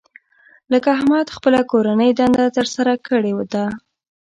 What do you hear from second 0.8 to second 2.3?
احمد خپله کورنۍ